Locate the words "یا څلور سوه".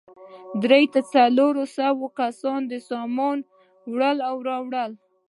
0.85-2.07